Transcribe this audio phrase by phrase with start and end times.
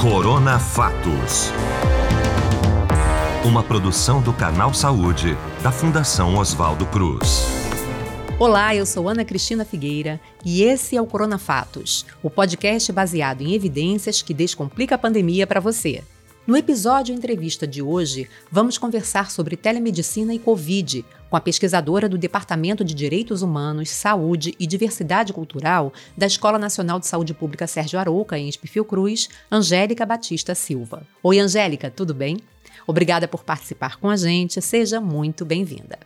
[0.00, 1.50] Corona Fatos.
[3.44, 7.44] Uma produção do Canal Saúde, da Fundação Oswaldo Cruz.
[8.38, 13.42] Olá, eu sou Ana Cristina Figueira e esse é o Corona Fatos, o podcast baseado
[13.42, 16.02] em evidências que descomplica a pandemia para você.
[16.50, 22.18] No episódio entrevista de hoje, vamos conversar sobre telemedicina e Covid com a pesquisadora do
[22.18, 28.00] Departamento de Direitos Humanos, Saúde e Diversidade Cultural da Escola Nacional de Saúde Pública Sérgio
[28.00, 31.06] Arouca, em Espifil Cruz, Angélica Batista Silva.
[31.22, 32.38] Oi, Angélica, tudo bem?
[32.84, 36.00] Obrigada por participar com a gente, seja muito bem-vinda.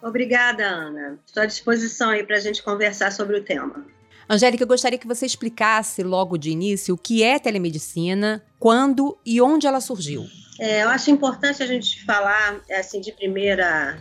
[0.00, 1.18] Obrigada, Ana.
[1.26, 3.84] Estou à disposição aí para a gente conversar sobre o tema.
[4.30, 9.42] Angélica, eu gostaria que você explicasse logo de início o que é telemedicina, quando e
[9.42, 10.24] onde ela surgiu.
[10.60, 13.98] É, eu acho importante a gente falar assim de primeira,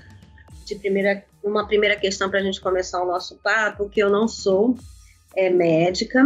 [0.68, 4.28] de primeira, uma primeira questão para a gente começar o nosso papo, que eu não
[4.28, 4.78] sou
[5.36, 6.24] é, médica,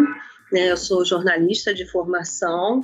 [0.51, 0.69] né?
[0.69, 2.81] Eu sou jornalista de formação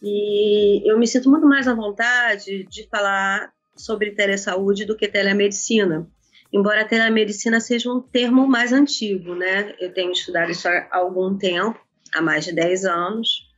[0.00, 6.06] e eu me sinto muito mais à vontade de falar sobre telesaúde do que telemedicina
[6.52, 9.74] embora telemedicina seja um termo mais antigo, né?
[9.80, 11.78] Eu tenho estudado isso há algum tempo,
[12.14, 13.48] há mais de 10 anos.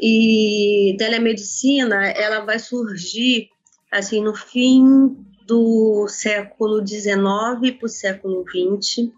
[0.00, 3.50] E telemedicina, ela vai surgir
[3.90, 9.10] assim no fim do século XIX para o século XX,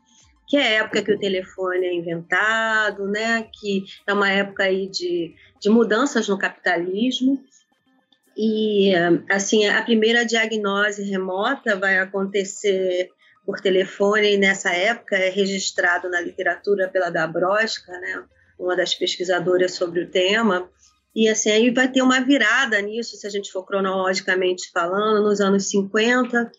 [0.46, 3.46] que é a época que o telefone é inventado, né?
[3.52, 7.44] Que é uma época aí de, de mudanças no capitalismo
[8.42, 8.94] e,
[9.28, 13.10] assim, a primeira diagnose remota vai acontecer
[13.44, 18.24] por telefone, e nessa época é registrado na literatura pela Dabrowska, né,
[18.58, 20.70] uma das pesquisadoras sobre o tema,
[21.14, 25.42] e assim, aí vai ter uma virada nisso, se a gente for cronologicamente falando, nos
[25.42, 26.50] anos 50,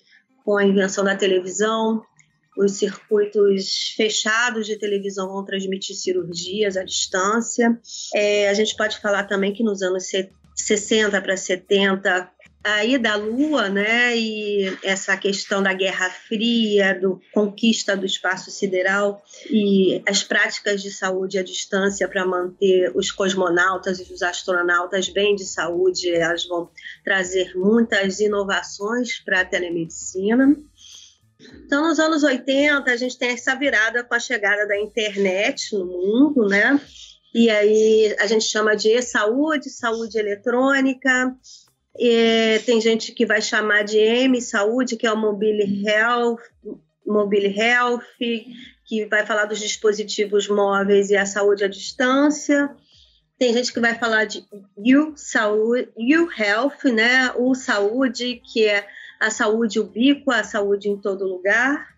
[0.45, 2.03] com a invenção da televisão,
[2.55, 7.79] os circuitos fechados de televisão vão transmitir cirurgias à distância.
[8.13, 10.07] É, a gente pode falar também que nos anos
[10.61, 12.31] 60 para 70,
[12.63, 19.21] aí da Lua, né, e essa questão da Guerra Fria, do conquista do espaço sideral
[19.49, 25.35] e as práticas de saúde à distância para manter os cosmonautas e os astronautas bem
[25.35, 26.69] de saúde, elas vão
[27.03, 30.55] trazer muitas inovações para a telemedicina.
[31.65, 35.85] Então, nos anos 80, a gente tem essa virada com a chegada da internet no
[35.85, 36.79] mundo, né?
[37.33, 41.35] E aí a gente chama de e-saúde, saúde eletrônica.
[41.97, 46.39] E tem gente que vai chamar de M-saúde, que é o Mobile Health,
[47.05, 48.03] Mobile Health,
[48.85, 52.69] que vai falar dos dispositivos móveis e a saúde à distância.
[53.37, 54.45] Tem gente que vai falar de
[54.77, 57.31] U-Saúde, U-Health, né?
[57.37, 58.87] O Saúde, que é
[59.19, 61.95] a saúde ubíqua, a saúde em todo lugar.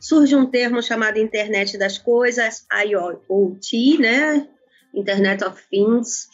[0.00, 4.48] Surge um termo chamado Internet das Coisas, IoT, né?
[4.94, 6.28] Internet of Things,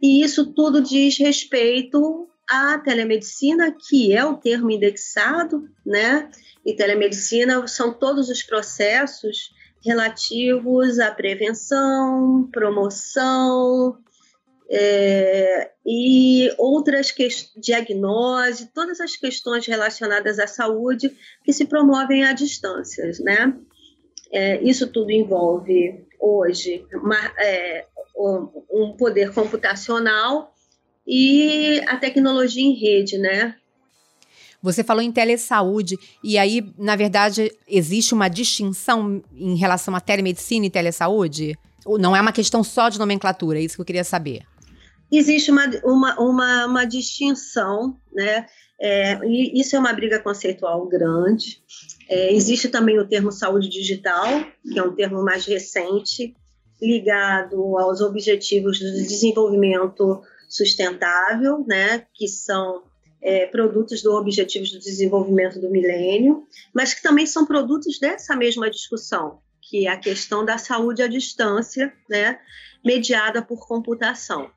[0.00, 6.30] e isso tudo diz respeito à telemedicina, que é o termo indexado, né?
[6.64, 9.50] E telemedicina são todos os processos
[9.84, 13.98] relativos à prevenção, promoção
[14.70, 21.14] é, e outras questões, diagnose, todas as questões relacionadas à saúde
[21.44, 23.54] que se promovem à distância, né?
[24.32, 27.86] É, isso tudo envolve hoje uma, é,
[28.16, 30.52] um poder computacional
[31.06, 33.56] e a tecnologia em rede, né?
[34.62, 40.66] Você falou em telesaúde, e aí, na verdade, existe uma distinção em relação à telemedicina
[40.66, 41.58] e telesaúde?
[41.98, 44.42] Não é uma questão só de nomenclatura, é isso que eu queria saber.
[45.10, 48.46] Existe uma, uma, uma, uma distinção, né?
[48.80, 51.60] É, e isso é uma briga conceitual grande.
[52.08, 54.26] É, existe também o termo saúde digital,
[54.62, 56.34] que é um termo mais recente,
[56.82, 62.82] ligado aos objetivos do desenvolvimento sustentável, né, que são
[63.22, 66.44] é, produtos do Objetivos do Desenvolvimento do Milênio,
[66.74, 71.06] mas que também são produtos dessa mesma discussão, que é a questão da saúde à
[71.06, 72.40] distância, né,
[72.84, 74.50] mediada por computação.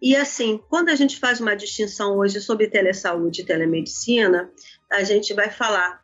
[0.00, 4.50] E assim, quando a gente faz uma distinção hoje sobre telesaúde e telemedicina,
[4.90, 6.02] a gente vai falar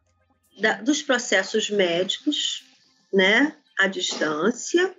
[0.60, 2.64] da, dos processos médicos,
[3.12, 4.94] né, à distância,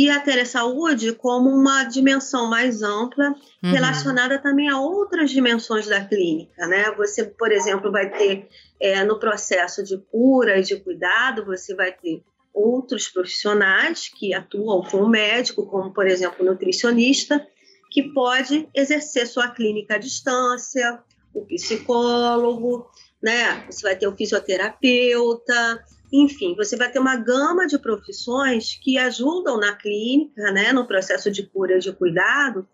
[0.00, 3.70] e a telesaúde como uma dimensão mais ampla, uhum.
[3.70, 6.90] relacionada também a outras dimensões da clínica, né?
[6.92, 8.48] Você, por exemplo, vai ter
[8.80, 12.22] é, no processo de cura e de cuidado, você vai ter
[12.54, 17.46] outros profissionais que atuam como médico, como, por exemplo, nutricionista,
[17.90, 20.98] que pode exercer sua clínica à distância,
[21.34, 22.90] o psicólogo,
[23.22, 23.66] né?
[23.70, 29.58] Você vai ter o fisioterapeuta, enfim, você vai ter uma gama de profissões que ajudam
[29.58, 32.66] na clínica, né, no processo de cura e de cuidado,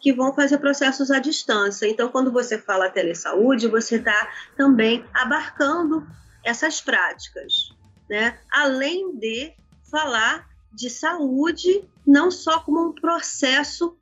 [0.00, 1.86] que vão fazer processos à distância.
[1.86, 6.06] Então, quando você fala telesaúde, você está também abarcando
[6.42, 7.70] essas práticas,
[8.08, 8.38] né?
[8.50, 9.52] Além de
[9.90, 13.96] falar de saúde não só como um processo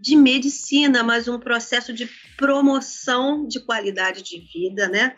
[0.00, 5.16] de medicina, mas um processo de promoção de qualidade de vida, né?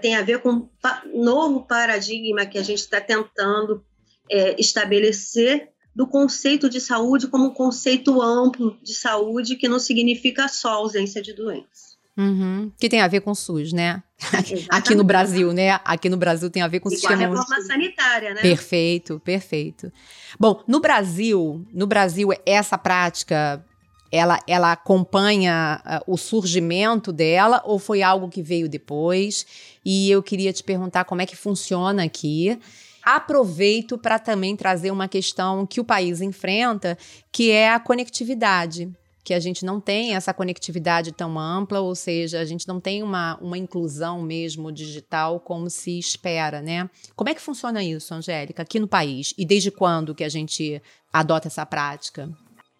[0.00, 3.84] Tem a ver com um novo paradigma que a gente está tentando
[4.30, 10.48] é, estabelecer do conceito de saúde como um conceito amplo de saúde que não significa
[10.48, 11.90] só ausência de doença.
[12.16, 12.70] Uhum.
[12.78, 14.02] Que tem a ver com o SUS, né?
[14.18, 14.66] Exatamente.
[14.70, 15.80] Aqui no Brasil, né?
[15.84, 17.24] Aqui no Brasil tem a ver com o Igual sistema.
[17.24, 18.42] A reforma sanitária, né?
[18.42, 19.90] Perfeito, perfeito.
[20.38, 23.64] Bom, no Brasil, no Brasil, essa prática
[24.10, 29.46] ela, ela acompanha uh, o surgimento dela ou foi algo que veio depois?
[29.84, 32.58] E eu queria te perguntar como é que funciona aqui.
[33.02, 36.98] Aproveito para também trazer uma questão que o país enfrenta,
[37.32, 38.92] que é a conectividade
[39.22, 43.02] que a gente não tem essa conectividade tão ampla, ou seja, a gente não tem
[43.02, 46.88] uma, uma inclusão mesmo digital como se espera, né?
[47.14, 49.34] Como é que funciona isso, Angélica, aqui no país?
[49.36, 52.30] E desde quando que a gente adota essa prática?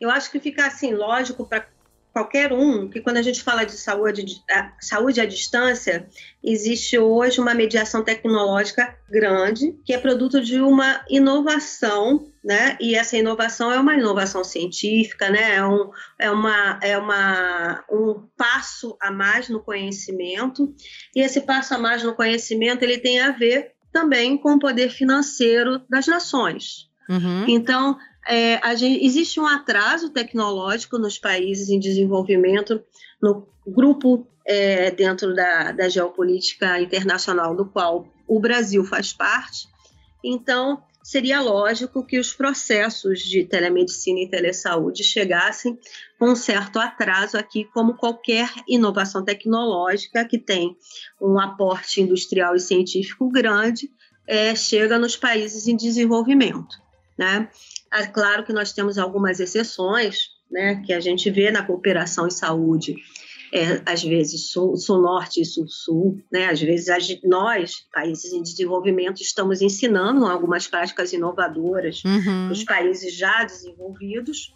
[0.01, 1.67] Eu acho que fica assim lógico para
[2.13, 4.43] qualquer um que quando a gente fala de saúde,
[4.81, 6.09] saúde à distância,
[6.43, 12.77] existe hoje uma mediação tecnológica grande, que é produto de uma inovação, né?
[12.81, 15.57] E essa inovação é uma inovação científica, né?
[15.57, 20.75] É, um, é, uma, é uma, um passo a mais no conhecimento,
[21.15, 24.91] e esse passo a mais no conhecimento ele tem a ver também com o poder
[24.91, 26.91] financeiro das nações.
[27.09, 27.45] Uhum.
[27.49, 32.83] Então, é, gente, existe um atraso tecnológico nos países em desenvolvimento,
[33.21, 39.69] no grupo é, dentro da, da geopolítica internacional do qual o Brasil faz parte.
[40.23, 45.79] Então, seria lógico que os processos de telemedicina e telesaúde chegassem
[46.19, 50.77] com um certo atraso aqui, como qualquer inovação tecnológica que tem
[51.21, 53.91] um aporte industrial e científico grande,
[54.27, 56.77] é, chega nos países em desenvolvimento.
[57.19, 57.49] Né?
[57.93, 62.31] É claro que nós temos algumas exceções, né, que a gente vê na cooperação em
[62.31, 62.97] saúde,
[63.53, 66.47] é, às vezes sul, sul norte e sul sul, né?
[66.47, 66.89] Às vezes
[67.25, 72.51] nós, países em desenvolvimento, estamos ensinando algumas práticas inovadoras uhum.
[72.53, 74.55] os países já desenvolvidos,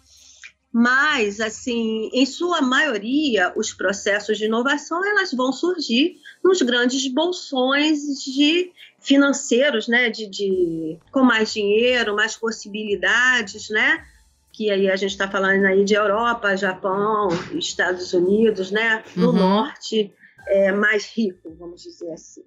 [0.71, 7.99] mas assim, em sua maioria, os processos de inovação elas vão surgir nos grandes bolsões
[8.23, 8.71] de
[9.05, 14.03] financeiros, né, de, de, com mais dinheiro, mais possibilidades, né,
[14.51, 19.37] que aí a gente está falando aí de Europa, Japão, Estados Unidos, né, no uhum.
[19.37, 20.11] norte
[20.47, 22.43] é, mais rico, vamos dizer assim.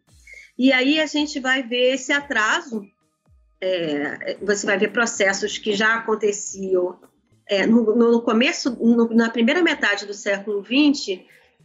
[0.59, 2.85] E aí a gente vai ver esse atraso,
[3.61, 6.99] é, você vai ver processos que já aconteciam
[7.47, 11.21] é, no, no, começo, no, na primeira metade do século XX,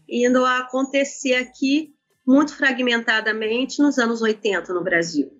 [0.07, 1.92] indo a acontecer aqui
[2.25, 5.31] muito fragmentadamente nos anos 80 no Brasil.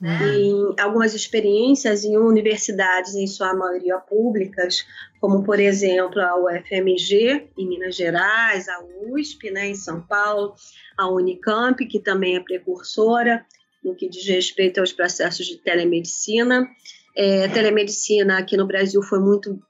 [0.00, 0.36] Né?
[0.36, 4.86] Em algumas experiências em universidades, em sua maioria públicas,
[5.20, 8.80] como por exemplo a UFMG em Minas Gerais, a
[9.10, 10.54] USP né, em São Paulo,
[10.96, 13.44] a Unicamp, que também é precursora
[13.82, 16.68] no que diz respeito aos processos de telemedicina.
[17.16, 19.60] É, telemedicina aqui no Brasil foi muito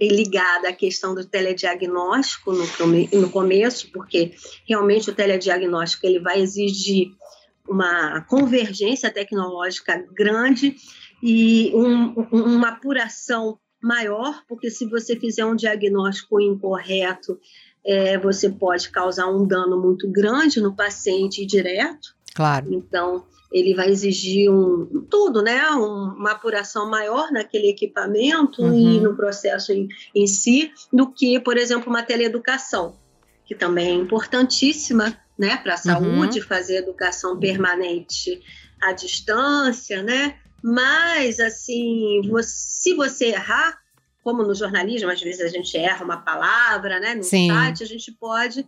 [0.00, 2.64] ligada à questão do telediagnóstico no,
[3.20, 4.34] no começo, porque
[4.68, 7.12] realmente o telediagnóstico ele vai exigir
[7.68, 10.76] uma convergência tecnológica grande
[11.22, 17.38] e um, uma apuração maior, porque se você fizer um diagnóstico incorreto,
[17.84, 22.14] é, você pode causar um dano muito grande no paciente direto.
[22.34, 22.66] Claro.
[22.74, 25.70] Então, ele vai exigir um tudo, né?
[25.70, 28.74] Um, uma apuração maior naquele equipamento uhum.
[28.74, 32.96] e no processo em, em si, do que, por exemplo, uma teleeducação,
[33.46, 35.82] que também é importantíssima, né, para a uhum.
[35.82, 36.46] saúde, uhum.
[36.46, 38.40] fazer educação permanente
[38.82, 40.36] à distância, né?
[40.62, 43.78] Mas, assim, você, se você errar,
[44.22, 47.14] como no jornalismo, às vezes a gente erra uma palavra, né?
[47.14, 47.48] No Sim.
[47.48, 48.66] site, a gente pode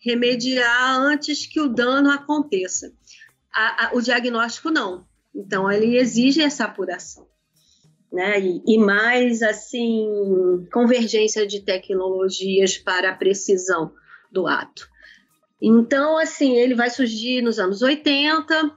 [0.00, 2.92] remediar antes que o dano aconteça
[3.52, 5.04] a, a, o diagnóstico não.
[5.34, 7.26] Então, ele exige essa apuração.
[8.12, 8.40] Né?
[8.40, 13.92] E, e, mais, assim, convergência de tecnologias para a precisão
[14.30, 14.88] do ato.
[15.60, 18.72] Então, assim, ele vai surgir nos anos 80,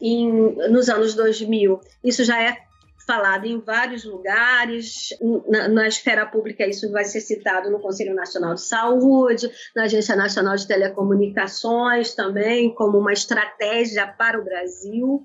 [0.00, 0.30] em,
[0.70, 2.65] nos anos 2000, isso já é
[3.06, 5.10] falado em vários lugares.
[5.48, 10.16] Na, na, esfera pública, isso vai ser citado no Conselho Nacional de Saúde, na Agência
[10.16, 15.24] Nacional de Telecomunicações também, como uma estratégia para o Brasil.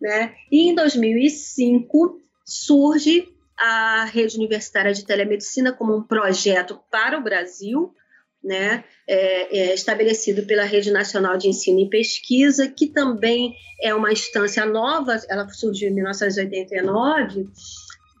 [0.00, 0.34] Né?
[0.50, 7.94] E em 2005 surge a rede universitária de telemedicina como um projeto para o Brasil,
[8.42, 14.12] né, é, é estabelecido pela Rede Nacional de Ensino e Pesquisa, que também é uma
[14.12, 17.48] instância nova, ela surgiu em 1989,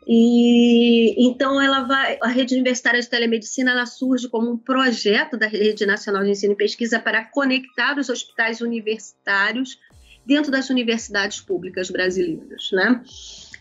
[0.06, 5.46] e então ela vai, a rede universitária de telemedicina ela surge como um projeto da
[5.46, 9.78] Rede Nacional de Ensino e Pesquisa para conectar os hospitais universitários
[10.26, 13.02] dentro das universidades públicas brasileiras, né?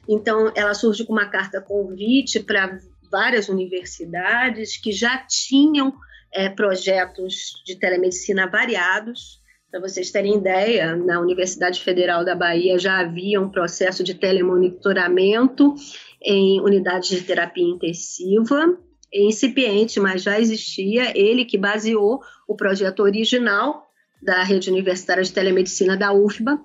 [0.08, 2.80] Então ela surge com uma carta convite para
[3.12, 5.94] várias universidades que já tinham
[6.33, 9.39] é, projetos de telemedicina variados.
[9.71, 15.75] Para vocês terem ideia, na Universidade Federal da Bahia já havia um processo de telemonitoramento
[16.21, 18.77] em unidades de terapia intensiva,
[19.13, 23.88] incipiente, mas já existia, ele que baseou o projeto original
[24.21, 26.59] da Rede Universitária de Telemedicina da UFBA.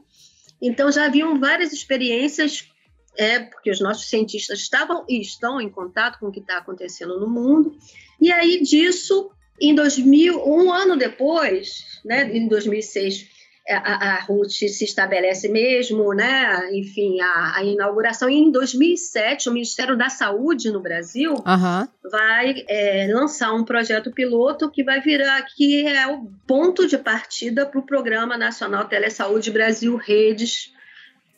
[0.61, 2.68] Então já haviam várias experiências,
[3.16, 7.21] é, porque os nossos cientistas estavam e estão em contato com o que está acontecendo
[7.21, 7.76] no mundo.
[8.21, 9.30] E aí disso,
[9.61, 13.34] em 2000, um ano depois, né, em 2006,
[13.66, 16.70] é, a, a RUT se estabelece mesmo, né?
[16.75, 18.28] Enfim, a, a, inauguração.
[18.28, 21.88] E em 2007, o Ministério da Saúde no Brasil uhum.
[22.11, 27.64] vai é, lançar um projeto piloto que vai virar, que é o ponto de partida
[27.64, 30.74] para o Programa Nacional Telesaúde Brasil Redes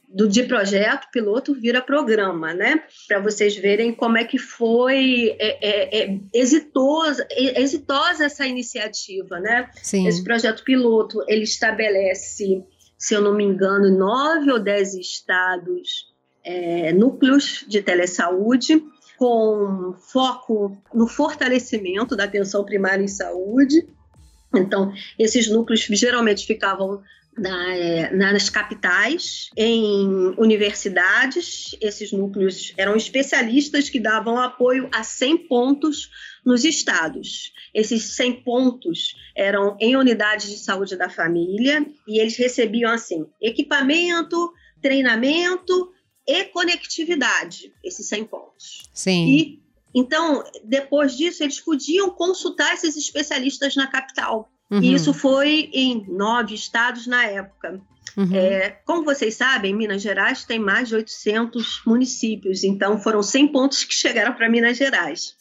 [0.08, 2.82] do de projeto piloto vira programa, né?
[3.08, 9.40] Para vocês verem como é que foi é, é, é exitosa, é, exitosa essa iniciativa,
[9.40, 9.70] né?
[9.82, 10.06] Sim.
[10.06, 12.64] Esse projeto piloto ele estabelece,
[12.96, 18.82] se eu não me engano, nove ou dez estados é, núcleos de telesaúde
[19.18, 23.88] com foco no fortalecimento da atenção primária em saúde.
[24.54, 27.02] Então, esses núcleos geralmente ficavam
[27.36, 31.76] na, é, nas capitais, em universidades.
[31.80, 36.10] Esses núcleos eram especialistas que davam apoio a 100 pontos
[36.44, 37.52] nos estados.
[37.74, 44.52] Esses 100 pontos eram em unidades de saúde da família e eles recebiam assim equipamento,
[44.80, 45.92] treinamento
[46.26, 48.88] e conectividade, esses 100 pontos.
[48.92, 49.26] Sim.
[49.26, 54.52] E então, depois disso, eles podiam consultar esses especialistas na capital.
[54.70, 54.82] Uhum.
[54.82, 57.80] E isso foi em nove estados na época.
[58.16, 58.34] Uhum.
[58.34, 63.84] É, como vocês sabem, Minas Gerais tem mais de 800 municípios, então foram 100 pontos
[63.84, 65.36] que chegaram para Minas Gerais.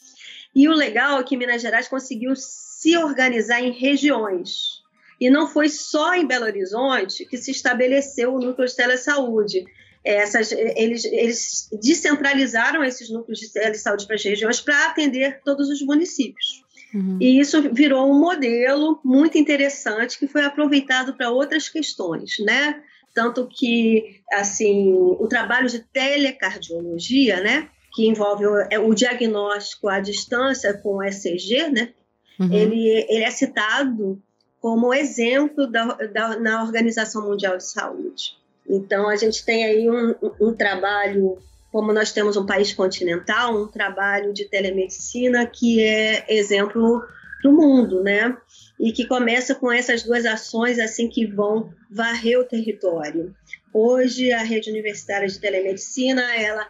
[0.54, 4.82] E o legal é que Minas Gerais conseguiu se organizar em regiões.
[5.20, 9.64] E não foi só em Belo Horizonte que se estabeleceu o núcleo de telesaúde.
[10.04, 15.82] Essas, eles, eles descentralizaram esses núcleos de telesaúde para as regiões para atender todos os
[15.82, 16.62] municípios.
[16.96, 17.18] Uhum.
[17.20, 22.82] E isso virou um modelo muito interessante que foi aproveitado para outras questões, né?
[23.12, 27.68] Tanto que, assim, o trabalho de telecardiologia, né?
[27.94, 31.92] Que envolve o, é, o diagnóstico à distância com o ECG, né?
[32.40, 32.52] Uhum.
[32.52, 34.22] Ele, ele é citado
[34.58, 38.38] como exemplo da, da, na Organização Mundial de Saúde.
[38.66, 41.38] Então, a gente tem aí um, um trabalho
[41.76, 47.04] como nós temos um país continental, um trabalho de telemedicina que é exemplo
[47.42, 48.34] do mundo, né?
[48.80, 53.36] E que começa com essas duas ações assim que vão varrer o território.
[53.74, 56.66] Hoje a rede universitária de telemedicina ela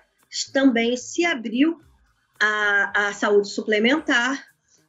[0.53, 1.81] também se abriu
[2.43, 4.45] à, à saúde suplementar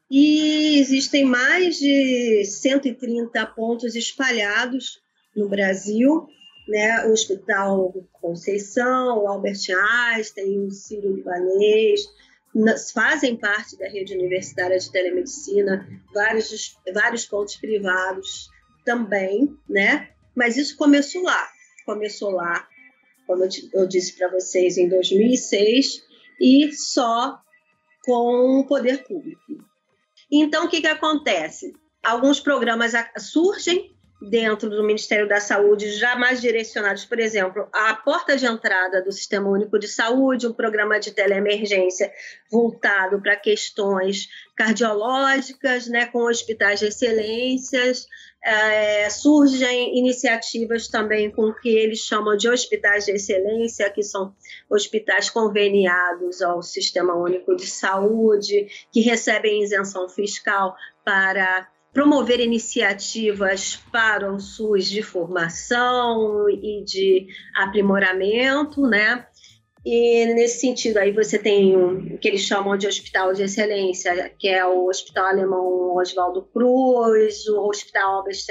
[0.10, 5.00] e existem mais de 130 pontos espalhados
[5.36, 6.28] no Brasil
[6.68, 12.02] né, o Hospital Conceição, o Albert Einstein, o Sírio Libanês,
[12.94, 18.50] fazem parte da rede universitária de telemedicina, vários, vários pontos privados
[18.84, 20.10] também, né?
[20.36, 21.48] Mas isso começou lá,
[21.86, 22.68] começou lá,
[23.26, 26.04] como eu, eu disse para vocês, em 2006,
[26.40, 27.40] e só
[28.06, 29.42] com o poder público.
[30.32, 31.74] Então, o que, que acontece?
[32.04, 38.36] Alguns programas surgem dentro do Ministério da Saúde, já mais direcionados, por exemplo, à porta
[38.36, 42.12] de entrada do Sistema Único de Saúde, um programa de teleemergência
[42.52, 48.08] voltado para questões cardiológicas, né, com hospitais de excelências.
[48.44, 54.34] É, surgem iniciativas também com o que eles chamam de hospitais de excelência, que são
[54.70, 61.68] hospitais conveniados ao Sistema Único de Saúde, que recebem isenção fiscal para
[61.98, 67.26] promover iniciativas para o SUS de formação e de
[67.56, 69.26] aprimoramento, né?
[69.84, 74.48] E nesse sentido, aí você tem o que eles chamam de hospital de excelência, que
[74.48, 78.46] é o Hospital Alemão Oswaldo Cruz, o Hospital Albert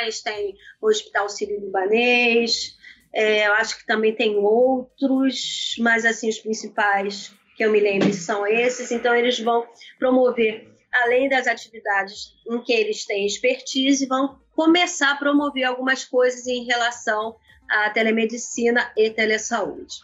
[0.00, 2.76] Einstein, o Hospital Sírio-Libanês.
[3.14, 8.12] É, eu acho que também tem outros, mas assim, os principais que eu me lembre
[8.12, 8.90] são esses.
[8.90, 9.64] Então, eles vão
[9.96, 16.46] promover, além das atividades em que eles têm expertise, vão começar a promover algumas coisas
[16.46, 17.36] em relação
[17.68, 19.96] à telemedicina e telesaúde.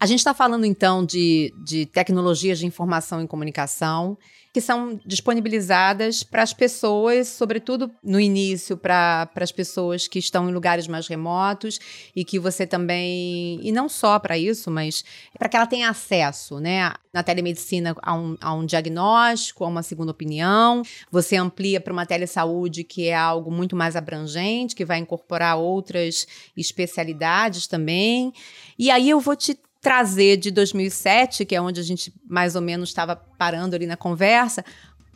[0.00, 4.16] A gente está falando então de, de tecnologias de informação e comunicação
[4.58, 10.52] que são disponibilizadas para as pessoas, sobretudo no início, para as pessoas que estão em
[10.52, 11.78] lugares mais remotos
[12.14, 15.04] e que você também, e não só para isso, mas
[15.38, 16.92] para que ela tenha acesso, né?
[17.12, 20.82] Na telemedicina a um, a um diagnóstico, a uma segunda opinião.
[21.08, 26.26] Você amplia para uma telesaúde que é algo muito mais abrangente, que vai incorporar outras
[26.56, 28.32] especialidades também.
[28.76, 32.62] E aí eu vou te trazer de 2007, que é onde a gente mais ou
[32.62, 34.64] menos estava parando ali na conversa,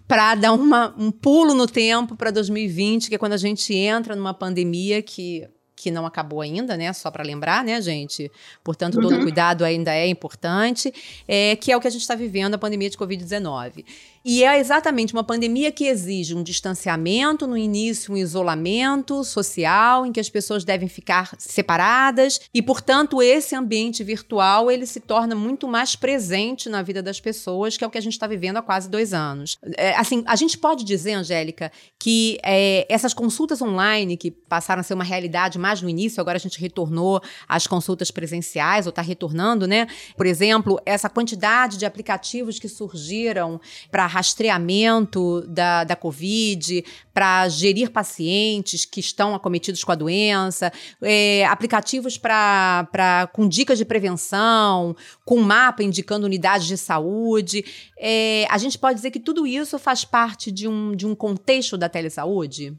[0.06, 4.14] para dar uma, um pulo no tempo para 2020, que é quando a gente entra
[4.14, 5.48] numa pandemia que
[5.82, 6.92] que não acabou ainda, né?
[6.92, 8.30] Só para lembrar, né, gente?
[8.62, 9.22] Portanto, todo uhum.
[9.22, 10.94] cuidado ainda é importante,
[11.26, 13.84] é, que é o que a gente está vivendo, a pandemia de Covid-19.
[14.24, 20.12] E é exatamente uma pandemia que exige um distanciamento, no início, um isolamento social, em
[20.12, 25.66] que as pessoas devem ficar separadas, e, portanto, esse ambiente virtual ele se torna muito
[25.66, 28.62] mais presente na vida das pessoas, que é o que a gente está vivendo há
[28.62, 29.58] quase dois anos.
[29.76, 34.82] É, assim, a gente pode dizer, Angélica, que é, essas consultas online, que passaram a
[34.82, 39.02] ser uma realidade mais no início, agora a gente retornou às consultas presenciais, ou está
[39.02, 39.86] retornando, né?
[40.16, 43.60] Por exemplo, essa quantidade de aplicativos que surgiram
[43.90, 51.46] para rastreamento da, da Covid, para gerir pacientes que estão acometidos com a doença, é,
[51.46, 57.64] aplicativos pra, pra, com dicas de prevenção, com mapa indicando unidades de saúde.
[57.98, 61.78] É, a gente pode dizer que tudo isso faz parte de um, de um contexto
[61.78, 62.76] da telesaúde?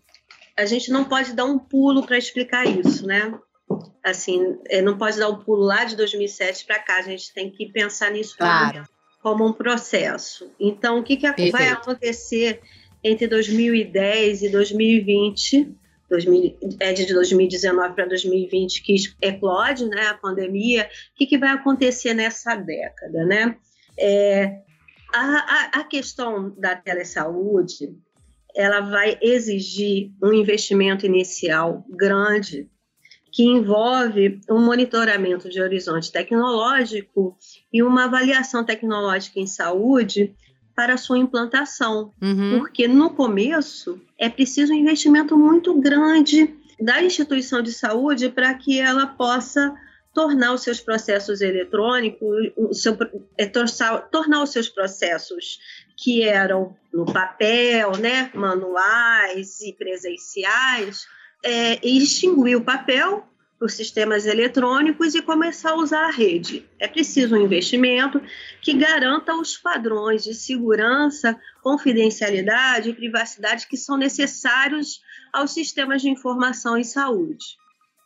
[0.56, 3.34] A gente não pode dar um pulo para explicar isso, né?
[4.04, 7.50] Assim, é, não pode dar um pulo lá de 2007 para cá, a gente tem
[7.50, 8.86] que pensar nisso claro
[9.24, 10.52] como um processo.
[10.60, 12.60] Então, o que, que vai acontecer
[13.02, 15.76] entre 2010 e 2020?
[16.10, 21.50] 2000, é de 2019 para 2020 que eclode né, a pandemia, o que, que vai
[21.50, 23.26] acontecer nessa década?
[23.26, 23.58] Né?
[23.98, 24.60] É,
[25.12, 27.96] a, a, a questão da telesaúde
[28.56, 32.70] ela vai exigir um investimento inicial grande
[33.34, 37.36] que envolve um monitoramento de horizonte tecnológico
[37.74, 40.36] e uma avaliação tecnológica em saúde
[40.76, 42.14] para sua implantação.
[42.22, 42.60] Uhum.
[42.60, 48.80] Porque no começo é preciso um investimento muito grande da instituição de saúde para que
[48.80, 49.74] ela possa
[50.14, 52.96] tornar os seus processos eletrônicos, seu,
[53.36, 55.60] é, tornar, tornar os seus processos
[55.98, 61.08] que eram no papel, né, manuais e presenciais,
[61.44, 63.28] é, extinguir o papel
[63.60, 66.68] por sistemas eletrônicos e começar a usar a rede.
[66.78, 68.22] É preciso um investimento
[68.62, 75.02] que garanta os padrões de segurança, confidencialidade e privacidade que são necessários
[75.32, 77.58] aos sistemas de informação em saúde.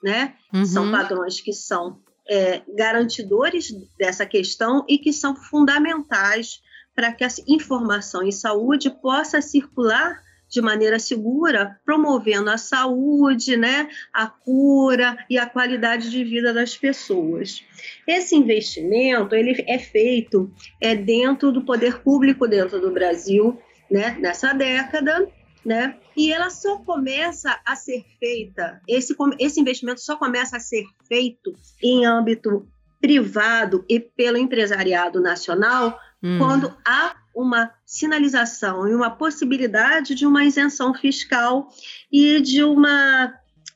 [0.04, 0.36] Né?
[0.54, 0.66] Uhum.
[0.66, 6.62] São padrões que são é, garantidores dessa questão e que são fundamentais
[6.96, 13.90] para que a informação em saúde possa circular de maneira segura, promovendo a saúde, né,
[14.14, 17.64] a cura e a qualidade de vida das pessoas.
[18.08, 24.54] Esse investimento ele é feito é dentro do poder público dentro do Brasil, né, nessa
[24.54, 25.28] década,
[25.66, 25.98] né?
[26.16, 31.54] E ela só começa a ser feita, esse, esse investimento só começa a ser feito
[31.84, 32.66] em âmbito
[33.02, 36.38] privado e pelo empresariado nacional hum.
[36.40, 41.70] quando há uma sinalização e uma possibilidade de uma isenção fiscal
[42.12, 43.32] e de uma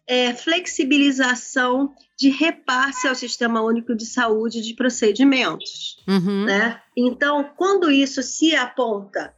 [0.07, 6.03] é, flexibilização de repasse ao Sistema Único de Saúde de procedimentos.
[6.07, 6.45] Uhum.
[6.45, 6.81] Né?
[6.97, 9.33] Então, quando isso se aponta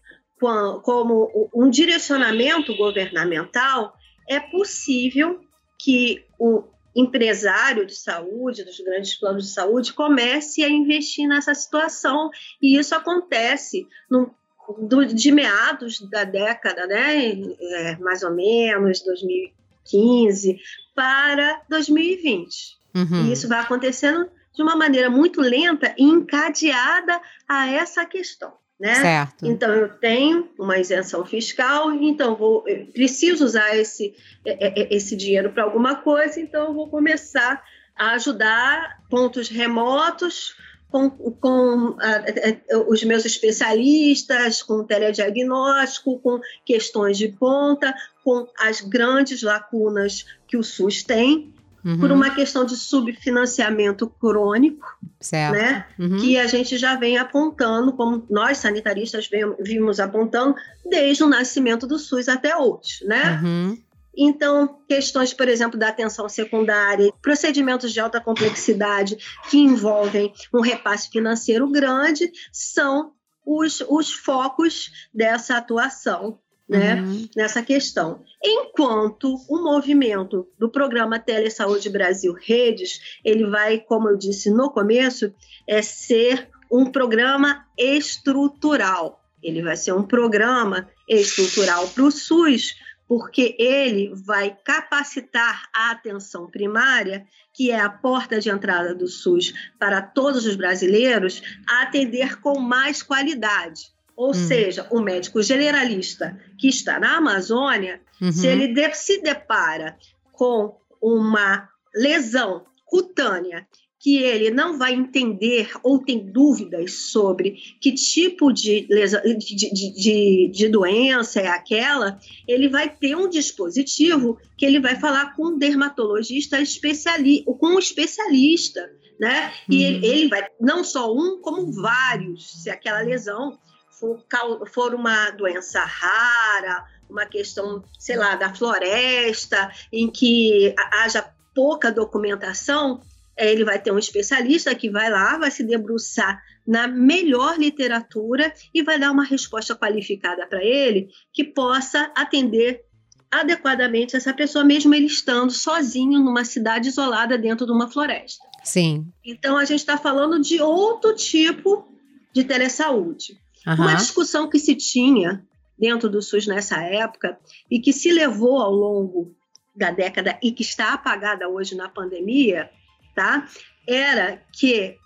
[0.83, 3.93] como um direcionamento governamental,
[4.27, 5.39] é possível
[5.79, 6.63] que o
[6.95, 12.29] empresário de saúde, dos grandes planos de saúde, comece a investir nessa situação.
[12.61, 14.33] E isso acontece no,
[14.79, 20.59] do, de meados da década, né, é, mais ou menos, 2015,
[20.95, 22.77] para 2020.
[22.95, 23.25] Uhum.
[23.25, 28.53] E isso vai acontecendo de uma maneira muito lenta e encadeada a essa questão.
[28.83, 28.95] Né?
[28.95, 29.45] Certo.
[29.45, 35.53] Então eu tenho uma isenção fiscal, então vou preciso usar esse, é, é, esse dinheiro
[35.53, 37.63] para alguma coisa, então eu vou começar
[37.95, 40.57] a ajudar pontos remotos
[40.91, 48.81] com, com a, a, os meus especialistas, com telediagnóstico, com questões de ponta, com as
[48.81, 51.99] grandes lacunas que o SUS tem uhum.
[51.99, 54.85] por uma questão de subfinanciamento crônico,
[55.19, 55.53] certo.
[55.53, 55.85] né?
[55.99, 56.17] Uhum.
[56.17, 60.55] Que a gente já vem apontando, como nós sanitaristas vimos apontando
[60.89, 63.39] desde o nascimento do SUS até hoje, né?
[63.43, 63.77] Uhum.
[64.15, 69.17] Então, questões, por exemplo, da atenção secundária, procedimentos de alta complexidade
[69.49, 73.11] que envolvem um repasse financeiro grande, são
[73.45, 77.27] os, os focos dessa atuação né, uhum.
[77.35, 78.23] nessa questão.
[78.43, 85.33] Enquanto o movimento do programa Telesaúde Brasil Redes, ele vai, como eu disse no começo,
[85.67, 89.21] é ser um programa estrutural.
[89.41, 92.75] Ele vai ser um programa estrutural para o SUS,
[93.07, 99.53] porque ele vai capacitar a atenção primária, que é a porta de entrada do SUS
[99.77, 103.93] para todos os brasileiros, a atender com mais qualidade.
[104.15, 104.33] Ou hum.
[104.33, 108.31] seja, o médico generalista que está na Amazônia, uhum.
[108.31, 109.97] se ele de, se depara
[110.31, 113.67] com uma lesão cutânea
[114.03, 120.51] que ele não vai entender ou tem dúvidas sobre que tipo de, lesão, de, de,
[120.51, 125.57] de, doença é aquela, ele vai ter um dispositivo que ele vai falar com um
[125.57, 128.81] dermatologista especialista, com um especialista,
[129.17, 129.53] né?
[129.69, 129.81] E uhum.
[129.81, 133.57] ele, ele vai, não só um, como vários, se aquela lesão
[133.99, 134.23] for,
[134.67, 143.01] for uma doença rara, uma questão, sei lá, da floresta, em que haja pouca documentação,
[143.37, 148.53] é, ele vai ter um especialista que vai lá, vai se debruçar na melhor literatura
[148.73, 152.81] e vai dar uma resposta qualificada para ele que possa atender
[153.29, 158.45] adequadamente essa pessoa, mesmo ele estando sozinho numa cidade isolada dentro de uma floresta.
[158.63, 159.07] Sim.
[159.25, 161.87] Então a gente está falando de outro tipo
[162.31, 163.42] de telesaúde.
[163.67, 163.75] Uhum.
[163.75, 165.43] Uma discussão que se tinha
[165.77, 167.37] dentro do SUS nessa época
[167.69, 169.35] e que se levou ao longo
[169.75, 172.69] da década e que está apagada hoje na pandemia,
[173.15, 173.47] tá?
[173.87, 174.97] Era que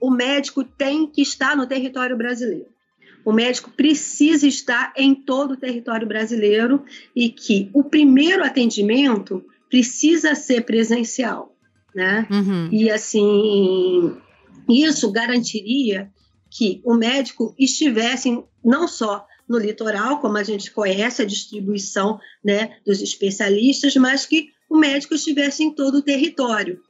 [0.00, 2.66] o médico tem que estar no território brasileiro.
[3.24, 6.84] O médico precisa estar em todo o território brasileiro
[7.16, 11.56] e que o primeiro atendimento precisa ser presencial,
[11.94, 12.26] né?
[12.30, 12.68] Uhum.
[12.70, 14.14] E assim,
[14.68, 16.12] isso garantiria
[16.54, 22.78] que o médico estivesse não só no litoral, como a gente conhece a distribuição né,
[22.86, 26.80] dos especialistas, mas que o médico estivesse em todo o território.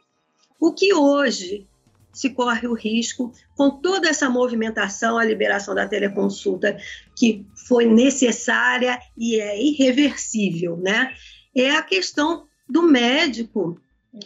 [0.61, 1.67] O que hoje
[2.13, 6.77] se corre o risco, com toda essa movimentação, a liberação da teleconsulta,
[7.19, 11.13] que foi necessária e é irreversível, né?
[11.57, 13.81] É a questão do médico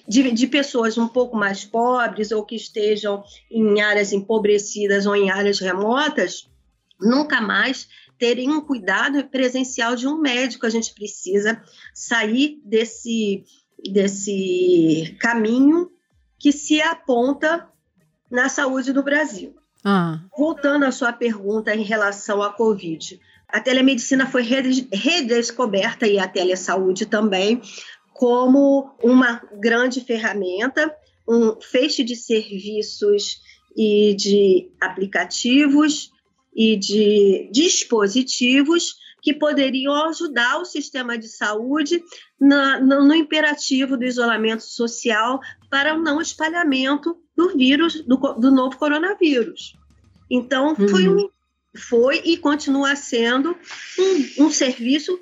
[0.07, 5.31] de, de, pessoas um pouco mais pobres ou que estejam em áreas empobrecidas ou em
[5.31, 6.49] áreas remotas,
[7.01, 10.67] nunca mais terem um cuidado presencial de um médico.
[10.67, 11.63] A gente precisa
[11.95, 13.45] sair desse,
[13.91, 15.91] desse caminho
[16.39, 17.69] que se aponta
[18.31, 19.57] na saúde do Brasil.
[19.85, 20.21] Ah.
[20.37, 27.07] Voltando à sua pergunta em relação à Covid, a telemedicina foi redescoberta e a telesaúde
[27.07, 27.63] também
[28.19, 30.93] como uma grande ferramenta,
[31.27, 33.41] um feixe de serviços
[33.77, 36.11] e de aplicativos
[36.53, 42.03] e de dispositivos que poderiam ajudar o sistema de saúde
[42.41, 45.39] na, no, no, imperativo do isolamento social
[45.71, 49.77] para o não espalhamento do vírus, do, do novo coronavírus.
[50.29, 50.89] Então, uhum.
[50.89, 51.31] foi, um,
[51.77, 53.57] foi e continua sendo
[53.97, 55.17] um, um serviço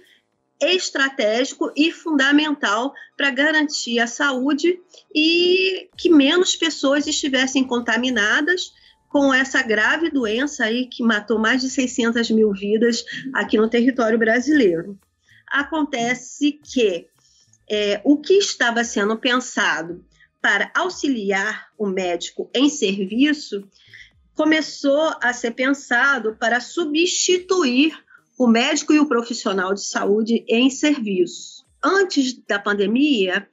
[0.61, 4.81] estratégico e fundamental para garantir a saúde
[5.15, 8.73] e que menos pessoas estivessem contaminadas
[9.09, 14.19] com essa grave doença aí que matou mais de 600 mil vidas aqui no território
[14.19, 14.99] brasileiro.
[15.49, 17.07] Acontece que
[17.69, 20.05] é, o que estava sendo pensado
[20.41, 23.69] para auxiliar o médico em serviço
[24.35, 27.99] começou a ser pensado para substituir
[28.39, 31.65] o médico e o profissional de saúde em serviço.
[31.83, 33.49] Antes da pandemia,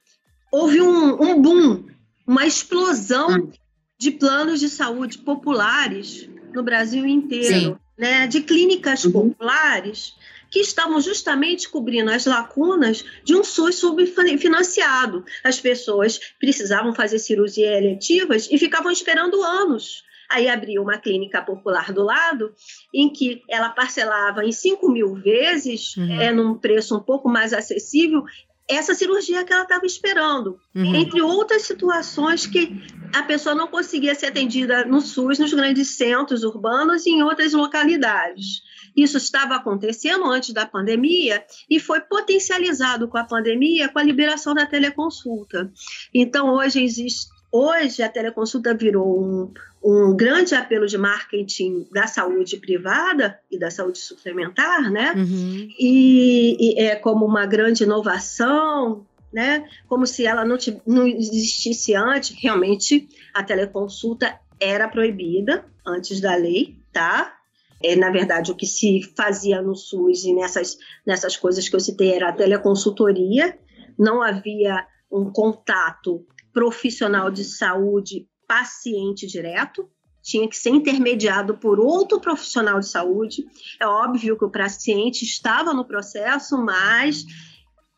[0.52, 1.86] houve um, um boom,
[2.28, 3.52] uma explosão hum.
[3.98, 8.28] de planos de saúde populares no Brasil inteiro, né?
[8.28, 9.12] de clínicas uhum.
[9.12, 10.14] populares
[10.52, 15.26] que estavam justamente cobrindo as lacunas de um SUS subfinanciado.
[15.44, 21.94] As pessoas precisavam fazer cirurgias eletivas e ficavam esperando anos Aí abriu uma clínica popular
[21.94, 22.52] do lado,
[22.92, 26.20] em que ela parcelava em 5 mil vezes, uhum.
[26.20, 28.24] é, num preço um pouco mais acessível,
[28.68, 30.96] essa cirurgia que ela estava esperando, uhum.
[30.96, 32.82] entre outras situações que
[33.14, 37.54] a pessoa não conseguia ser atendida no SUS, nos grandes centros urbanos e em outras
[37.54, 38.64] localidades.
[38.98, 44.56] Isso estava acontecendo antes da pandemia e foi potencializado com a pandemia com a liberação
[44.56, 45.72] da teleconsulta.
[46.12, 52.58] Então, hoje existe Hoje, a teleconsulta virou um, um grande apelo de marketing da saúde
[52.58, 55.14] privada e da saúde suplementar, né?
[55.16, 55.68] Uhum.
[55.78, 59.68] E, e, é como uma grande inovação, né?
[59.88, 62.36] Como se ela não, não existisse antes.
[62.42, 67.36] Realmente, a teleconsulta era proibida antes da lei, tá?
[67.84, 71.80] É, na verdade, o que se fazia no SUS e nessas, nessas coisas que eu
[71.82, 73.60] citei era a teleconsultoria,
[74.00, 79.90] não havia um contato profissional de saúde paciente direto,
[80.22, 83.48] tinha que ser intermediado por outro profissional de saúde.
[83.80, 87.26] É óbvio que o paciente estava no processo, mas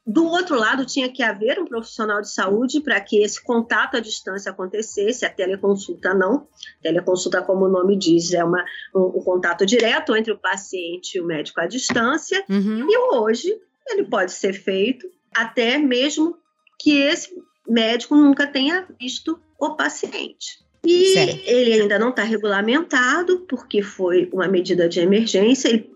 [0.08, 4.00] do outro lado tinha que haver um profissional de saúde para que esse contato à
[4.00, 6.48] distância acontecesse, a teleconsulta não.
[6.82, 8.64] Teleconsulta, como o nome diz, é uma,
[8.96, 12.46] um, um contato direto entre o paciente e o médico à distância.
[12.50, 12.88] Uhum.
[12.90, 13.54] E hoje
[13.88, 16.38] ele pode ser feito até mesmo
[16.80, 17.36] que esse
[17.68, 20.64] médico nunca tenha visto o paciente.
[20.84, 21.42] E certo.
[21.46, 25.70] ele ainda não está regulamentado, porque foi uma medida de emergência.
[25.70, 25.90] Ele,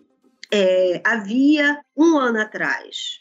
[0.52, 3.20] é, havia um ano atrás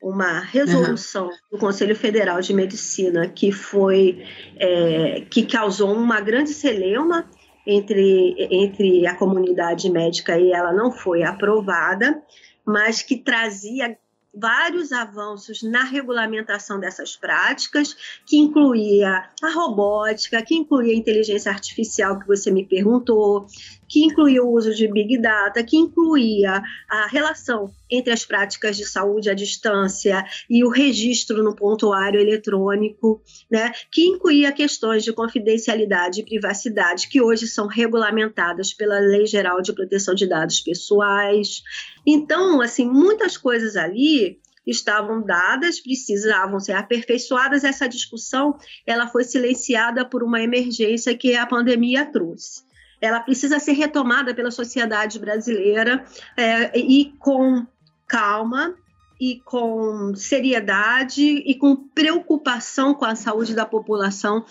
[0.00, 1.36] uma resolução uhum.
[1.50, 4.24] do Conselho Federal de Medicina que foi
[4.56, 7.28] é, que causou uma grande celeuma
[7.66, 12.22] entre, entre a comunidade médica e ela não foi aprovada,
[12.64, 13.98] mas que trazia
[14.38, 17.96] vários avanços na regulamentação dessas práticas,
[18.26, 23.46] que incluía a robótica, que incluía a inteligência artificial que você me perguntou,
[23.88, 28.84] que incluía o uso de Big Data, que incluía a relação entre as práticas de
[28.84, 36.20] saúde à distância e o registro no pontuário eletrônico, né, que incluía questões de confidencialidade
[36.20, 41.62] e privacidade que hoje são regulamentadas pela Lei Geral de Proteção de Dados Pessoais.
[42.06, 47.64] Então, assim, muitas coisas ali estavam dadas, precisavam ser aperfeiçoadas.
[47.64, 52.67] Essa discussão ela foi silenciada por uma emergência que a pandemia trouxe
[53.00, 56.04] ela precisa ser retomada pela sociedade brasileira
[56.36, 57.66] é, e com
[58.06, 58.74] calma
[59.20, 64.44] e com seriedade e com preocupação com a saúde da população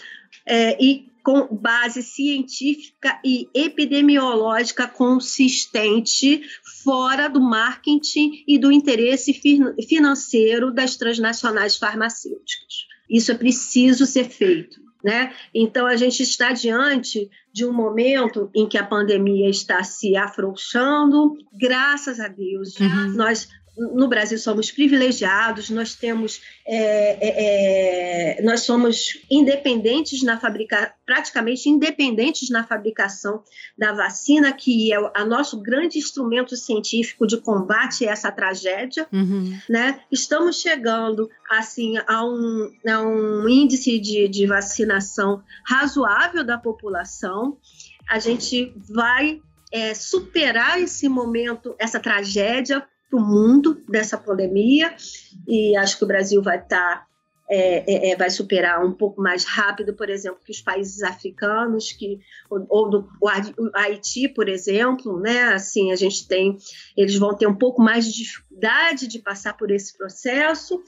[0.45, 6.41] é, e com base científica e epidemiológica consistente,
[6.85, 9.33] fora do marketing e do interesse
[9.89, 12.87] financeiro das transnacionais farmacêuticas.
[13.09, 14.86] Isso é preciso ser feito.
[15.03, 15.33] Né?
[15.53, 21.37] Então, a gente está diante de um momento em que a pandemia está se afrouxando,
[21.53, 22.79] graças a Deus.
[22.79, 23.13] Uhum.
[23.13, 26.77] Nós no Brasil somos privilegiados, nós temos, é,
[27.27, 33.43] é, é, nós somos independentes na fabricação, praticamente independentes na fabricação
[33.77, 39.57] da vacina, que é o nosso grande instrumento científico de combate a essa tragédia, uhum.
[39.69, 40.01] né?
[40.11, 47.57] Estamos chegando assim a um, a um índice de, de vacinação razoável da população.
[48.09, 49.39] A gente vai
[49.71, 54.95] é, superar esse momento, essa tragédia, para o mundo dessa pandemia
[55.47, 57.07] e acho que o Brasil vai estar tá,
[57.49, 61.93] é, é, é, vai superar um pouco mais rápido, por exemplo, que os países africanos,
[61.93, 63.29] que ou, ou do o
[63.73, 65.53] Haiti, por exemplo, né?
[65.53, 66.57] Assim, a gente tem,
[66.95, 70.83] eles vão ter um pouco mais de dificuldade de passar por esse processo.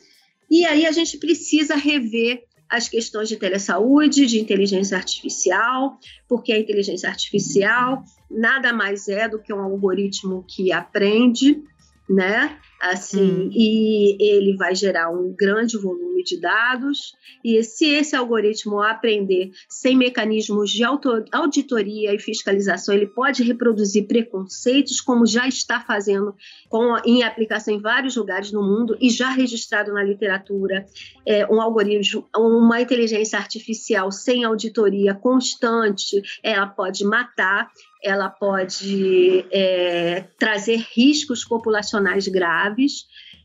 [0.51, 6.59] E aí a gente precisa rever as questões de telesaúde, de inteligência artificial, porque a
[6.59, 11.63] inteligência artificial nada mais é do que um algoritmo que aprende
[12.09, 12.57] né?
[12.79, 13.49] Assim, hum.
[13.51, 17.13] e ele vai gerar um grande volume de dados,
[17.43, 25.01] e se esse algoritmo aprender sem mecanismos de auditoria e fiscalização, ele pode reproduzir preconceitos,
[25.01, 26.33] como já está fazendo
[26.69, 30.85] com, em aplicação em vários lugares no mundo e já registrado na literatura.
[31.25, 37.69] É, um algoritmo, uma inteligência artificial sem auditoria constante, ela pode matar
[38.01, 42.68] ela pode é, trazer riscos populacionais graves.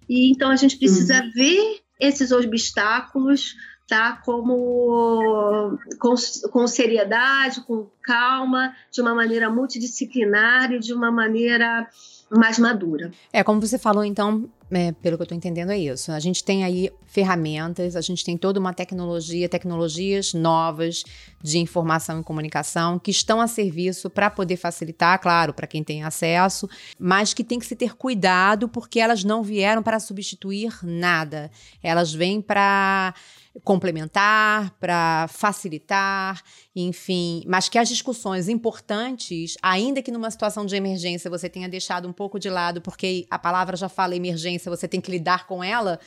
[0.08, 1.30] E então a gente precisa uhum.
[1.32, 3.54] ver esses obstáculos
[3.86, 6.14] tá como com,
[6.50, 11.86] com seriedade, com calma, de uma maneira multidisciplinar e de uma maneira
[12.30, 13.10] mais madura.
[13.32, 16.10] É, como você falou, então, É, pelo que eu estou entendendo, é isso.
[16.10, 21.04] A gente tem aí ferramentas, a gente tem toda uma tecnologia, tecnologias novas
[21.40, 26.02] de informação e comunicação que estão a serviço para poder facilitar, claro, para quem tem
[26.02, 31.50] acesso, mas que tem que se ter cuidado porque elas não vieram para substituir nada.
[31.82, 33.14] Elas vêm para
[33.62, 36.42] complementar, para facilitar,
[36.74, 42.08] enfim, mas que as discussões importantes, ainda que numa situação de emergência você tenha deixado
[42.08, 45.62] um pouco de lado, porque a palavra já fala emergência, você tem que lidar com
[45.62, 46.00] ela,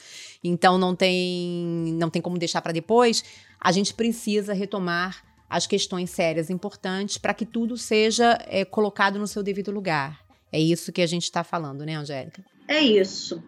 [0.43, 3.23] então não tem, não tem como deixar para depois,
[3.59, 9.27] a gente precisa retomar as questões sérias importantes para que tudo seja é, colocado no
[9.27, 10.19] seu devido lugar.
[10.51, 12.43] É isso que a gente está falando, né, Angélica?
[12.67, 13.41] É isso.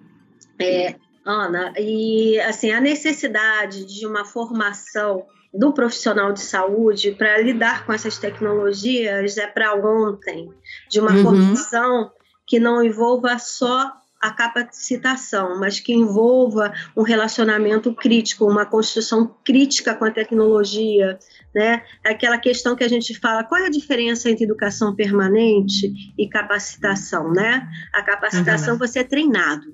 [0.57, 7.85] É, Ana, e assim, a necessidade de uma formação do profissional de saúde para lidar
[7.85, 10.49] com essas tecnologias é para ontem,
[10.89, 11.23] de uma uhum.
[11.23, 12.11] formação
[12.45, 19.95] que não envolva só a capacitação, mas que envolva um relacionamento crítico, uma construção crítica
[19.95, 21.17] com a tecnologia,
[21.55, 21.83] né?
[22.05, 27.31] Aquela questão que a gente fala, qual é a diferença entre educação permanente e capacitação,
[27.31, 27.65] né?
[27.93, 28.79] A capacitação uhum.
[28.79, 29.73] você é treinado,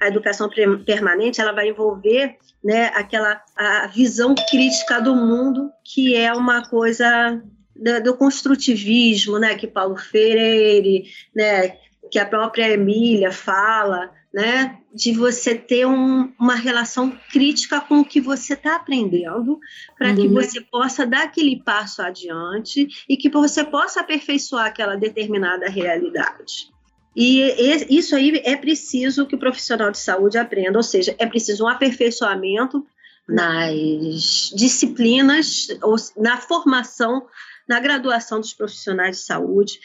[0.00, 0.48] a educação
[0.84, 7.42] permanente ela vai envolver né, aquela a visão crítica do mundo, que é uma coisa
[7.74, 11.04] do, do construtivismo, né, que Paulo Freire,
[11.34, 11.76] né,
[12.10, 18.04] que a própria Emília fala, né, de você ter um, uma relação crítica com o
[18.04, 19.58] que você está aprendendo,
[19.96, 20.16] para uhum.
[20.16, 26.72] que você possa dar aquele passo adiante e que você possa aperfeiçoar aquela determinada realidade.
[27.16, 27.40] E
[27.88, 31.68] isso aí é preciso que o profissional de saúde aprenda, ou seja, é preciso um
[31.68, 32.84] aperfeiçoamento
[33.28, 37.26] nas disciplinas, ou na formação,
[37.68, 39.78] na graduação dos profissionais de saúde.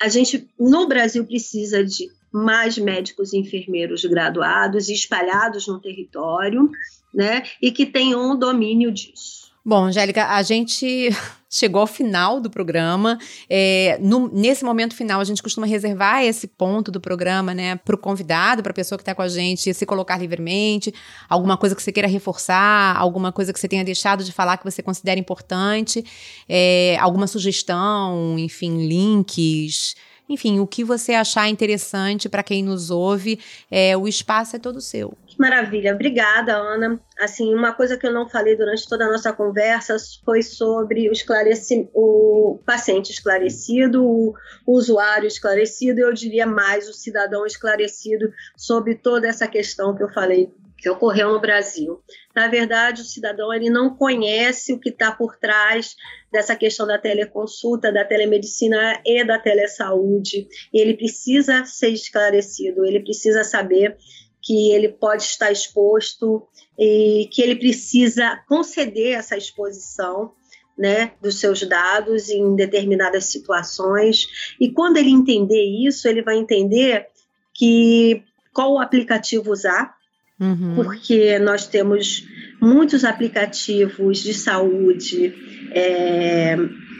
[0.00, 6.70] A gente, no Brasil, precisa de mais médicos e enfermeiros graduados e espalhados no território,
[7.14, 9.51] né, e que tenham um domínio disso.
[9.64, 11.10] Bom, Angélica, a gente
[11.48, 13.16] chegou ao final do programa.
[13.48, 17.94] É, no, nesse momento final, a gente costuma reservar esse ponto do programa, né, para
[17.94, 20.92] o convidado, para a pessoa que está com a gente se colocar livremente,
[21.28, 24.64] alguma coisa que você queira reforçar, alguma coisa que você tenha deixado de falar que
[24.64, 26.04] você considera importante,
[26.48, 29.94] é, alguma sugestão, enfim, links.
[30.32, 33.38] Enfim, o que você achar interessante para quem nos ouve,
[33.70, 35.16] é, o espaço é todo seu.
[35.38, 37.00] Maravilha, obrigada, Ana.
[37.18, 41.12] Assim, uma coisa que eu não falei durante toda a nossa conversa foi sobre o,
[41.12, 44.34] esclareci o paciente esclarecido, o
[44.66, 50.50] usuário esclarecido, eu diria mais o cidadão esclarecido sobre toda essa questão que eu falei
[50.82, 52.02] que ocorreu no Brasil.
[52.34, 55.94] Na verdade, o cidadão ele não conhece o que está por trás
[56.30, 60.48] dessa questão da teleconsulta, da telemedicina e da telesaúde.
[60.74, 63.96] Ele precisa ser esclarecido, ele precisa saber
[64.42, 70.32] que ele pode estar exposto e que ele precisa conceder essa exposição
[70.76, 74.54] né, dos seus dados em determinadas situações.
[74.60, 77.06] E quando ele entender isso, ele vai entender
[77.54, 79.94] que qual aplicativo usar,
[80.42, 80.74] uhum.
[80.74, 82.26] porque nós temos
[82.60, 85.34] muitos aplicativos de saúde
[85.72, 86.56] é,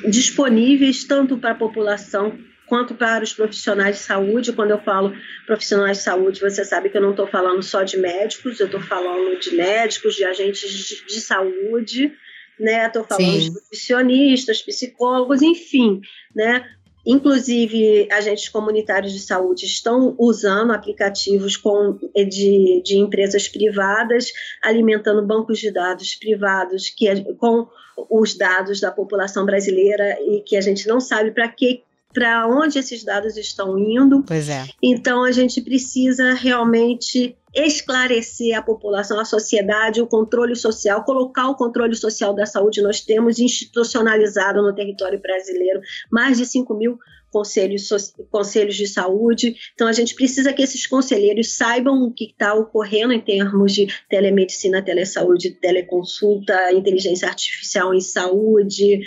[0.09, 4.53] disponíveis tanto para a população quanto para os profissionais de saúde.
[4.53, 5.15] Quando eu falo
[5.47, 8.81] profissionais de saúde, você sabe que eu não estou falando só de médicos, eu estou
[8.81, 12.13] falando de médicos, de agentes de, de saúde,
[12.59, 12.87] né?
[12.87, 13.41] Estou falando Sim.
[13.41, 16.01] de nutricionistas, psicólogos, enfim,
[16.35, 16.65] né?
[17.05, 25.59] Inclusive, agentes comunitários de saúde estão usando aplicativos com, de, de empresas privadas, alimentando bancos
[25.59, 27.67] de dados privados que, com
[28.09, 32.79] os dados da população brasileira e que a gente não sabe para que para onde
[32.79, 34.23] esses dados estão indo.
[34.23, 34.65] Pois é.
[34.83, 41.55] Então a gente precisa realmente esclarecer a população, a sociedade, o controle social, colocar o
[41.55, 42.81] controle social da saúde.
[42.81, 46.99] Nós temos institucionalizado no território brasileiro mais de 5 mil
[47.33, 47.89] conselhos,
[48.31, 49.57] conselhos de saúde.
[49.75, 53.87] Então, a gente precisa que esses conselheiros saibam o que está ocorrendo em termos de
[54.09, 59.01] telemedicina, telesaúde, teleconsulta, inteligência artificial em saúde.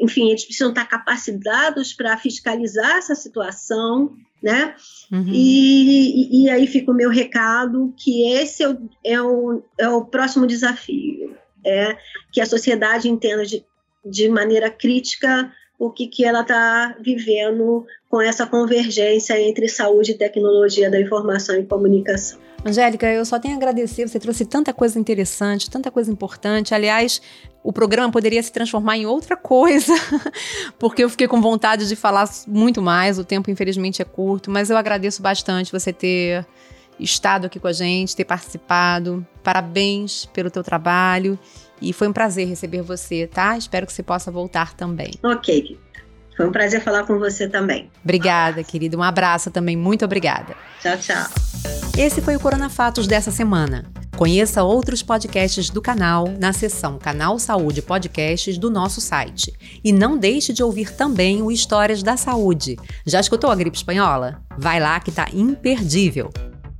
[0.00, 4.74] Enfim, eles precisam estar capacitados para fiscalizar essa situação, né?
[5.10, 5.30] Uhum.
[5.32, 10.04] E, e, aí fica o meu recado que esse é o, é o, é o
[10.04, 11.96] próximo desafio, é
[12.32, 13.64] que a sociedade entenda de,
[14.04, 20.18] de maneira crítica o que, que ela está vivendo com essa convergência entre saúde e
[20.18, 22.40] tecnologia da informação e comunicação.
[22.66, 26.74] Angélica, eu só tenho a agradecer, você trouxe tanta coisa interessante, tanta coisa importante.
[26.74, 27.22] Aliás,
[27.62, 29.94] o programa poderia se transformar em outra coisa,
[30.78, 33.18] porque eu fiquei com vontade de falar muito mais.
[33.18, 36.44] O tempo, infelizmente, é curto, mas eu agradeço bastante você ter
[36.98, 39.24] estado aqui com a gente, ter participado.
[39.44, 41.38] Parabéns pelo teu trabalho
[41.80, 43.56] e foi um prazer receber você, tá?
[43.56, 45.12] Espero que você possa voltar também.
[45.22, 45.78] Ok,
[46.36, 47.90] foi um prazer falar com você também.
[48.04, 48.96] Obrigada, querida.
[48.96, 49.76] Um abraço também.
[49.76, 50.54] Muito obrigada.
[50.82, 51.26] Tchau, tchau.
[51.96, 53.84] Esse foi o Corona Fatos dessa semana.
[54.16, 59.52] Conheça outros podcasts do canal na seção Canal Saúde Podcasts do nosso site.
[59.84, 62.76] E não deixe de ouvir também o Histórias da Saúde.
[63.06, 64.42] Já escutou a gripe espanhola?
[64.58, 66.30] Vai lá que tá imperdível.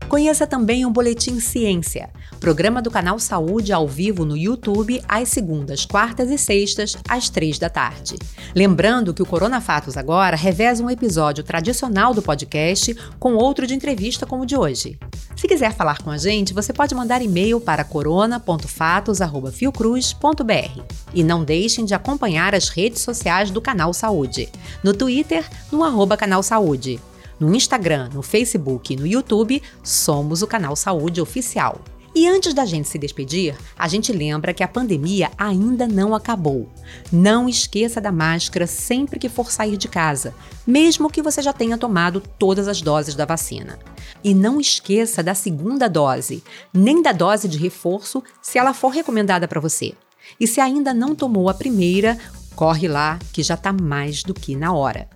[0.08, 5.84] Conheça também o Boletim Ciência, programa do canal Saúde ao vivo no YouTube às segundas,
[5.84, 8.14] quartas e sextas, às três da tarde.
[8.54, 13.74] Lembrando que o Corona Fatos agora reveza um episódio tradicional do podcast com outro de
[13.74, 14.96] entrevista como o de hoje.
[15.34, 20.82] Se quiser falar com a gente, você pode mandar e-mail para corona.fatos@fiocruz.br.
[21.12, 24.48] E não deixem de acompanhar as redes sociais do canal Saúde.
[24.84, 27.00] No Twitter, no arroba Canal Saúde.
[27.38, 31.80] No Instagram, no Facebook e no YouTube, somos o canal Saúde Oficial.
[32.14, 36.66] E antes da gente se despedir, a gente lembra que a pandemia ainda não acabou.
[37.12, 40.34] Não esqueça da máscara sempre que for sair de casa,
[40.66, 43.78] mesmo que você já tenha tomado todas as doses da vacina.
[44.24, 49.46] E não esqueça da segunda dose, nem da dose de reforço se ela for recomendada
[49.46, 49.92] para você.
[50.40, 52.16] E se ainda não tomou a primeira,
[52.54, 55.06] corre lá que já está mais do que na hora.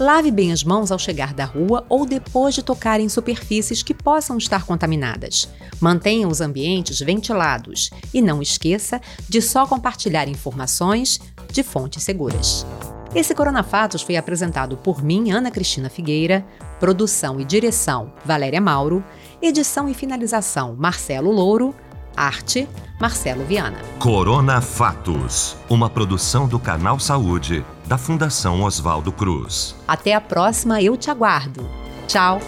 [0.00, 3.92] Lave bem as mãos ao chegar da rua ou depois de tocar em superfícies que
[3.92, 5.46] possam estar contaminadas.
[5.78, 8.98] Mantenha os ambientes ventilados e não esqueça
[9.28, 11.20] de só compartilhar informações
[11.52, 12.64] de fontes seguras.
[13.14, 16.46] Esse Coronafatos foi apresentado por mim, Ana Cristina Figueira,
[16.78, 19.04] produção e direção Valéria Mauro,
[19.42, 21.74] edição e finalização Marcelo Louro,
[22.16, 22.68] arte
[23.00, 23.78] Marcelo Viana.
[23.98, 29.74] Corona Fatos, uma produção do Canal Saúde da Fundação Oswaldo Cruz.
[29.88, 31.68] Até a próxima, eu te aguardo.
[32.06, 32.40] Tchau!